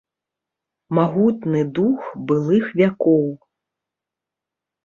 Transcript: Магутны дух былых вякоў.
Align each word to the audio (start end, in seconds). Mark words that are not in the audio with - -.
Магутны 0.99 1.61
дух 1.79 2.01
былых 2.31 2.65
вякоў. 2.81 3.23